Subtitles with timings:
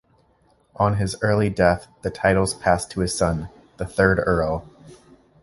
[0.77, 4.65] On his early death the titles passed to his son, the third Earl.